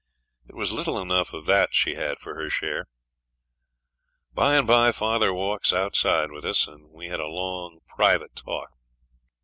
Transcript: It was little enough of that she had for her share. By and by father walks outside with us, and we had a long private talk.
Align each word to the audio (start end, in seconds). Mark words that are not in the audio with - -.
It 0.49 0.55
was 0.55 0.71
little 0.71 0.99
enough 0.99 1.31
of 1.31 1.45
that 1.45 1.75
she 1.75 1.93
had 1.93 2.17
for 2.17 2.33
her 2.33 2.49
share. 2.49 2.87
By 4.33 4.55
and 4.55 4.65
by 4.65 4.91
father 4.91 5.31
walks 5.31 5.71
outside 5.73 6.31
with 6.31 6.43
us, 6.43 6.65
and 6.65 6.89
we 6.89 7.09
had 7.09 7.19
a 7.19 7.27
long 7.27 7.81
private 7.87 8.35
talk. 8.35 8.71